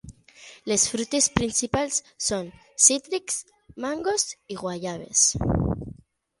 Les 0.69 0.85
fruites 0.91 1.27
principals 1.39 1.99
són 2.29 2.49
cítrics, 2.87 3.39
mangos 3.87 4.27
i 4.57 4.61
guaiabes. 4.67 5.25